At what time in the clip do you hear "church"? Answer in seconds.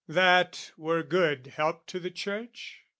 2.09-2.79